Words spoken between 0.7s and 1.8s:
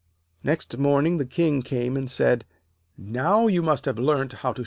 morning the King